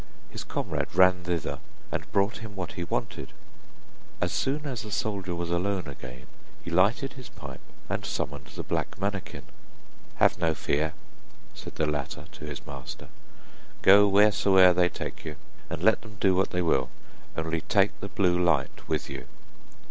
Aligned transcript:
His 0.31 0.43
comrade 0.43 0.95
ran 0.95 1.23
thither 1.25 1.59
and 1.91 2.11
brought 2.11 2.37
him 2.39 2.55
what 2.55 2.71
he 2.71 2.85
wanted. 2.85 3.33
As 4.19 4.33
soon 4.33 4.65
as 4.65 4.81
the 4.81 4.89
soldier 4.91 5.35
was 5.35 5.51
alone 5.51 5.85
again, 5.87 6.25
he 6.63 6.71
lighted 6.71 7.13
his 7.13 7.29
pipe 7.29 7.61
and 7.87 8.03
summoned 8.03 8.47
the 8.47 8.63
black 8.63 8.99
manikin. 8.99 9.43
'Have 10.15 10.39
no 10.39 10.55
fear,' 10.55 10.93
said 11.53 11.75
the 11.75 11.85
latter 11.85 12.25
to 12.31 12.45
his 12.45 12.65
master. 12.65 13.09
'Go 13.83 14.07
wheresoever 14.07 14.73
they 14.73 14.89
take 14.89 15.23
you, 15.23 15.35
and 15.69 15.83
let 15.83 16.01
them 16.01 16.17
do 16.19 16.33
what 16.33 16.49
they 16.49 16.63
will, 16.63 16.89
only 17.37 17.61
take 17.61 17.99
the 17.99 18.09
blue 18.09 18.43
light 18.43 18.87
with 18.89 19.07
you. 19.07 19.27